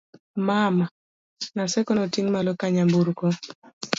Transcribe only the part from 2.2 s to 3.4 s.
malo ka nyamburko